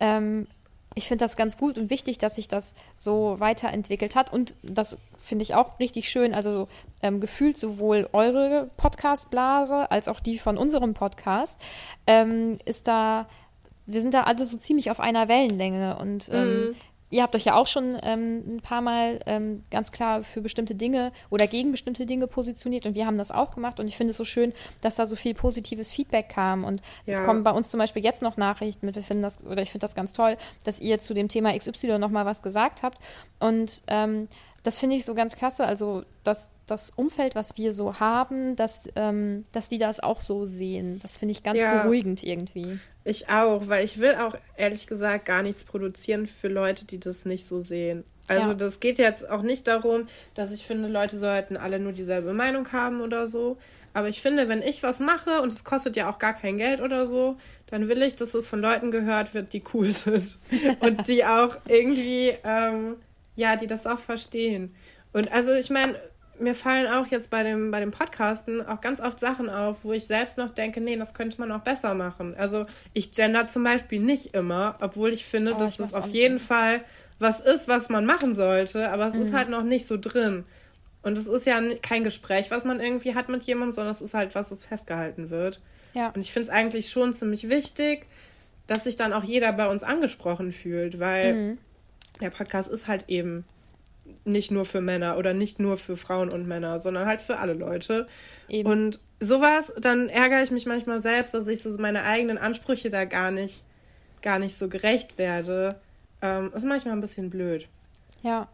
[0.00, 0.46] ähm,
[0.94, 4.30] ich finde das ganz gut und wichtig, dass sich das so weiterentwickelt hat.
[4.30, 6.34] Und das finde ich auch richtig schön.
[6.34, 6.68] Also
[7.00, 11.58] ähm, gefühlt sowohl eure Podcast-Blase als auch die von unserem Podcast
[12.06, 13.30] ähm, ist da,
[13.86, 15.96] wir sind da alle so ziemlich auf einer Wellenlänge.
[15.96, 16.74] Und ähm, mhm
[17.12, 20.74] ihr habt euch ja auch schon ähm, ein paar Mal ähm, ganz klar für bestimmte
[20.74, 24.12] Dinge oder gegen bestimmte Dinge positioniert und wir haben das auch gemacht und ich finde
[24.12, 27.14] es so schön, dass da so viel positives Feedback kam und ja.
[27.14, 29.70] es kommen bei uns zum Beispiel jetzt noch Nachrichten mit, wir finden das, oder ich
[29.70, 32.98] finde das ganz toll, dass ihr zu dem Thema XY nochmal was gesagt habt
[33.38, 34.26] und ähm,
[34.62, 35.64] das finde ich so ganz klasse.
[35.64, 40.44] Also, dass das Umfeld, was wir so haben, dass, ähm, dass die das auch so
[40.44, 41.00] sehen.
[41.02, 42.78] Das finde ich ganz ja, beruhigend irgendwie.
[43.04, 47.24] Ich auch, weil ich will auch ehrlich gesagt gar nichts produzieren für Leute, die das
[47.24, 48.04] nicht so sehen.
[48.28, 48.54] Also ja.
[48.54, 52.70] das geht jetzt auch nicht darum, dass ich finde, Leute sollten alle nur dieselbe Meinung
[52.72, 53.58] haben oder so.
[53.94, 56.80] Aber ich finde, wenn ich was mache und es kostet ja auch gar kein Geld
[56.80, 60.38] oder so, dann will ich, dass es von Leuten gehört wird, die cool sind
[60.80, 62.96] und die auch irgendwie, ähm,
[63.36, 64.74] ja, die das auch verstehen.
[65.12, 65.96] Und also ich meine,
[66.38, 69.92] mir fallen auch jetzt bei dem, bei dem Podcasten auch ganz oft Sachen auf, wo
[69.92, 72.34] ich selbst noch denke, nee, das könnte man auch besser machen.
[72.36, 76.38] Also ich gender zum Beispiel nicht immer, obwohl ich finde, oh, dass das auf jeden
[76.38, 76.46] so.
[76.46, 76.80] Fall
[77.18, 79.22] was ist, was man machen sollte, aber es mhm.
[79.22, 80.44] ist halt noch nicht so drin.
[81.02, 84.14] Und es ist ja kein Gespräch, was man irgendwie hat mit jemandem, sondern es ist
[84.14, 85.60] halt was, was festgehalten wird.
[85.94, 86.08] Ja.
[86.08, 88.06] Und ich finde es eigentlich schon ziemlich wichtig,
[88.66, 91.58] dass sich dann auch jeder bei uns angesprochen fühlt, weil mhm.
[92.22, 93.44] Der Podcast ist halt eben
[94.24, 97.54] nicht nur für Männer oder nicht nur für Frauen und Männer, sondern halt für alle
[97.54, 98.06] Leute.
[98.48, 98.68] Eben.
[98.68, 103.04] Und sowas, dann ärgere ich mich manchmal selbst, dass ich so meine eigenen Ansprüche da
[103.04, 103.64] gar nicht,
[104.20, 105.76] gar nicht so gerecht werde.
[106.20, 107.68] Ähm, ist manchmal ein bisschen blöd.
[108.22, 108.48] Ja.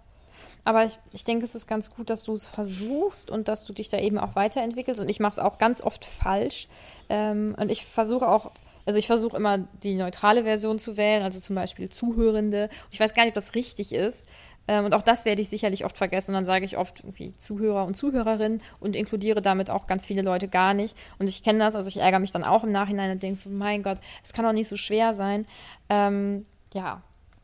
[0.65, 3.73] Aber ich, ich denke, es ist ganz gut, dass du es versuchst und dass du
[3.73, 5.01] dich da eben auch weiterentwickelst.
[5.01, 6.69] Und ich mache es auch ganz oft falsch.
[7.09, 8.51] Ähm, und ich versuche auch,
[8.89, 12.71] also ich versuche immer die neutrale Version zu wählen, also zum Beispiel Zuhörende.
[12.91, 14.27] Ich weiß gar nicht, ob das richtig ist.
[14.67, 16.31] Ähm, und auch das werde ich sicherlich oft vergessen.
[16.31, 20.23] Und dann sage ich oft irgendwie Zuhörer und Zuhörerinnen und inkludiere damit auch ganz viele
[20.23, 20.97] Leute gar nicht.
[21.19, 23.51] Und ich kenne das, also ich ärgere mich dann auch im Nachhinein und denke so,
[23.51, 25.45] mein Gott, es kann doch nicht so schwer sein.
[25.91, 27.03] Ähm, ja,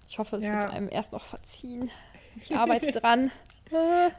[0.08, 0.62] ich hoffe, es ja.
[0.62, 1.90] wird einem erst noch verziehen.
[2.40, 3.30] Ich arbeite dran.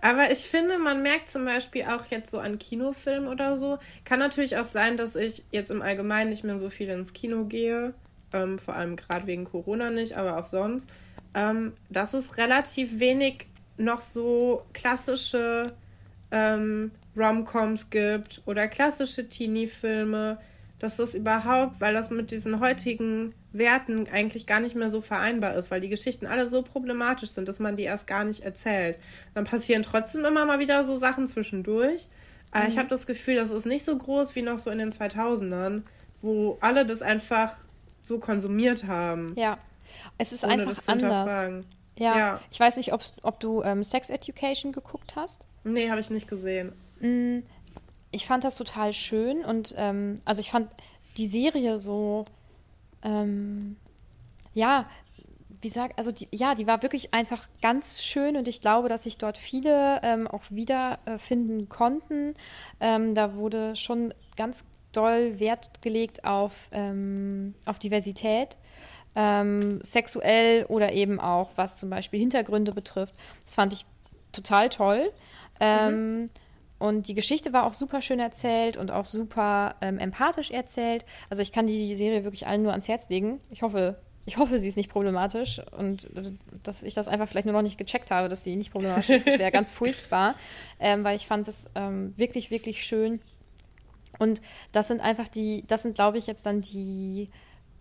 [0.02, 4.20] Aber ich finde, man merkt zum Beispiel auch jetzt so an Kinofilmen oder so, kann
[4.20, 7.94] natürlich auch sein, dass ich jetzt im Allgemeinen nicht mehr so viel ins Kino gehe,
[8.34, 10.90] ähm, vor allem gerade wegen Corona nicht, aber auch sonst,
[11.36, 15.68] ähm, dass es relativ wenig noch so klassische
[16.32, 20.38] ähm, Rom-Coms gibt oder klassische Teenie-Filme,
[20.80, 25.56] dass das überhaupt, weil das mit diesen heutigen Werten eigentlich gar nicht mehr so vereinbar
[25.56, 28.98] ist, weil die Geschichten alle so problematisch sind, dass man die erst gar nicht erzählt.
[29.34, 32.08] Dann passieren trotzdem immer mal wieder so Sachen zwischendurch.
[32.52, 32.70] Aber mhm.
[32.70, 35.84] ich habe das Gefühl, das ist nicht so groß wie noch so in den 2000ern,
[36.22, 37.56] wo alle das einfach
[38.02, 39.34] so konsumiert haben.
[39.36, 39.58] Ja,
[40.18, 41.64] es ist einfach anders.
[41.98, 42.18] Ja.
[42.18, 42.42] ja.
[42.52, 45.46] ich weiß nicht, ob, ob du ähm, Sex Education geguckt hast.
[45.64, 46.74] Nee, habe ich nicht gesehen.
[47.00, 47.40] Mm,
[48.12, 50.70] ich fand das total schön und ähm, also ich fand
[51.18, 52.26] die Serie so
[53.06, 53.78] ähm,
[54.54, 54.86] ja,
[55.62, 59.04] wie sagt, also die, ja, die war wirklich einfach ganz schön und ich glaube, dass
[59.04, 62.36] sich dort viele ähm, auch wiederfinden äh, konnten.
[62.80, 68.58] Ähm, da wurde schon ganz doll Wert gelegt auf, ähm, auf Diversität,
[69.16, 73.14] ähm, sexuell oder eben auch was zum Beispiel Hintergründe betrifft.
[73.44, 73.86] Das fand ich
[74.32, 75.12] total toll.
[75.60, 76.30] Ähm, mhm.
[76.78, 81.06] Und die Geschichte war auch super schön erzählt und auch super ähm, empathisch erzählt.
[81.30, 83.40] Also ich kann die Serie wirklich allen nur ans Herz legen.
[83.50, 86.34] Ich hoffe, ich hoffe, sie ist nicht problematisch und äh,
[86.64, 89.28] dass ich das einfach vielleicht nur noch nicht gecheckt habe, dass sie nicht problematisch ist.
[89.28, 90.36] Das wäre ganz furchtbar,
[90.80, 93.22] ähm, weil ich fand es ähm, wirklich, wirklich schön.
[94.20, 97.30] Und das sind einfach die, das sind, glaube ich, jetzt dann die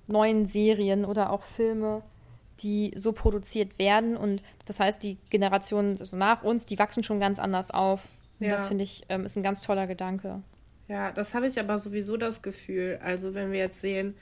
[0.06, 2.02] neuen Serien oder auch Filme,
[2.60, 4.16] die so produziert werden.
[4.16, 8.00] Und das heißt, die Generationen nach uns, die wachsen schon ganz anders auf.
[8.40, 8.50] Ja.
[8.50, 10.42] Das finde ich, ähm, ist ein ganz toller Gedanke.
[10.88, 12.98] Ja, das habe ich aber sowieso das Gefühl.
[13.02, 14.14] Also wenn wir jetzt sehen,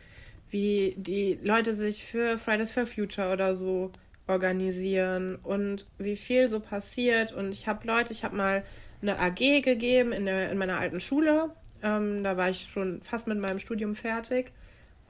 [0.51, 3.91] wie die Leute sich für Fridays for Future oder so
[4.27, 7.33] organisieren und wie viel so passiert.
[7.33, 8.65] Und ich habe Leute, ich habe mal
[9.01, 11.51] eine AG gegeben in, der, in meiner alten Schule.
[11.83, 14.53] Ähm, da war ich schon fast mit meinem Studium fertig.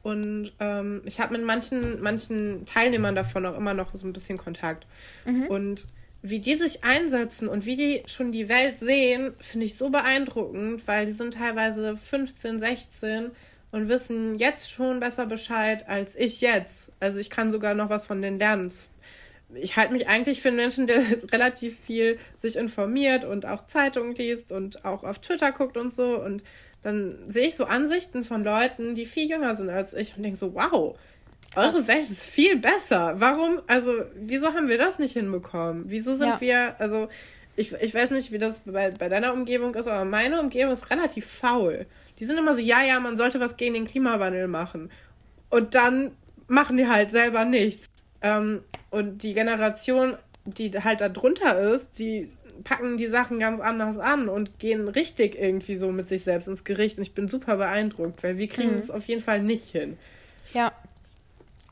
[0.03, 4.38] Und ähm, ich habe mit manchen, manchen Teilnehmern davon auch immer noch so ein bisschen
[4.38, 4.87] Kontakt.
[5.27, 5.47] Mhm.
[5.47, 5.87] Und
[6.22, 10.87] wie die sich einsetzen und wie die schon die Welt sehen, finde ich so beeindruckend,
[10.87, 13.30] weil die sind teilweise 15, 16
[13.72, 16.92] und wissen jetzt schon besser Bescheid als ich jetzt.
[17.00, 18.72] Also ich kann sogar noch was von denen lernen.
[19.54, 24.14] Ich halte mich eigentlich für einen Menschen, der relativ viel sich informiert und auch Zeitungen
[24.14, 26.22] liest und auch auf Twitter guckt und so.
[26.22, 26.44] Und
[26.82, 30.38] dann sehe ich so Ansichten von Leuten, die viel jünger sind als ich und denke
[30.38, 30.96] so, wow,
[31.55, 31.75] Krass.
[31.75, 33.15] Eure Welt ist viel besser.
[33.19, 35.85] Warum, also, wieso haben wir das nicht hinbekommen?
[35.87, 36.41] Wieso sind ja.
[36.41, 37.09] wir, also,
[37.57, 40.91] ich, ich weiß nicht, wie das bei, bei deiner Umgebung ist, aber meine Umgebung ist
[40.91, 41.87] relativ faul.
[42.19, 44.91] Die sind immer so, ja, ja, man sollte was gegen den Klimawandel machen.
[45.51, 46.15] Und dann
[46.49, 47.87] machen die halt selber nichts.
[48.23, 52.31] Ähm, und die Generation, die halt da drunter ist, die
[52.65, 56.65] packen die Sachen ganz anders an und gehen richtig irgendwie so mit sich selbst ins
[56.65, 56.97] Gericht.
[56.97, 58.79] Und ich bin super beeindruckt, weil wir kriegen mhm.
[58.79, 59.99] es auf jeden Fall nicht hin.
[60.55, 60.73] Ja,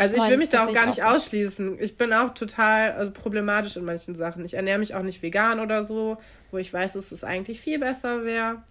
[0.00, 1.16] Also ich will mich da auch gar nicht auch so.
[1.16, 1.78] ausschließen.
[1.80, 4.44] Ich bin auch total also problematisch in manchen Sachen.
[4.44, 6.16] Ich ernähre mich auch nicht vegan oder so,
[6.50, 8.62] wo ich weiß, dass es eigentlich viel besser wäre.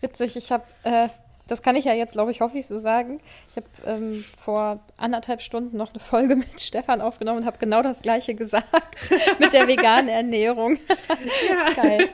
[0.00, 1.08] Witzig, ich habe, äh,
[1.46, 3.20] das kann ich ja jetzt, glaube ich, hoffe ich so sagen.
[3.50, 7.82] Ich habe ähm, vor anderthalb Stunden noch eine Folge mit Stefan aufgenommen und habe genau
[7.82, 8.66] das gleiche gesagt
[9.38, 10.78] mit der veganen Ernährung.
[11.48, 11.82] ja.
[11.82, 12.08] Geil.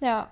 [0.00, 0.30] Ja.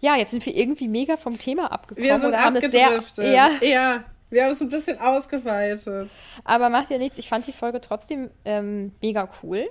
[0.00, 2.08] Ja, jetzt sind wir irgendwie mega vom Thema abgekommen.
[2.08, 6.12] Wir sind oder haben es sehr, ja, ja, wir haben es ein bisschen ausgeweitet.
[6.44, 7.18] Aber macht ja nichts.
[7.18, 9.66] Ich fand die Folge trotzdem ähm, mega cool.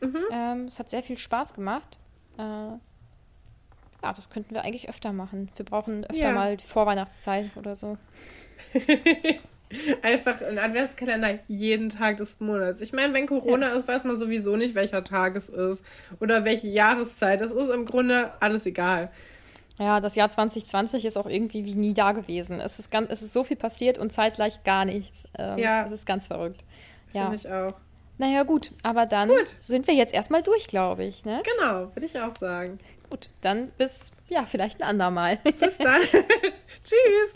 [0.00, 0.22] Mhm.
[0.30, 1.98] Ähm, es hat sehr viel Spaß gemacht.
[2.38, 2.42] Äh,
[4.02, 5.50] ja, das könnten wir eigentlich öfter machen.
[5.56, 6.32] Wir brauchen öfter ja.
[6.32, 7.96] mal die Vorweihnachtszeit oder so.
[10.02, 12.80] Einfach ein Adventskalender jeden Tag des Monats.
[12.80, 13.74] Ich meine, wenn Corona ja.
[13.74, 15.84] ist, weiß man sowieso nicht, welcher Tag es ist
[16.20, 17.40] oder welche Jahreszeit.
[17.40, 19.10] Das ist im Grunde alles egal.
[19.78, 22.60] Ja, das Jahr 2020 ist auch irgendwie wie nie da gewesen.
[22.60, 25.28] Es ist, ganz, es ist so viel passiert und zeitgleich gar nichts.
[25.38, 25.84] Ähm, ja.
[25.86, 26.64] Es ist ganz verrückt.
[27.12, 27.30] Ja.
[27.30, 27.74] Finde ich auch.
[28.18, 29.54] Naja, gut, aber dann gut.
[29.60, 31.24] sind wir jetzt erstmal durch, glaube ich.
[31.24, 31.40] Ne?
[31.44, 32.80] Genau, würde ich auch sagen.
[33.08, 35.36] Gut, dann bis, ja, vielleicht ein andermal.
[35.36, 36.00] Bis dann.
[36.84, 37.34] Tschüss.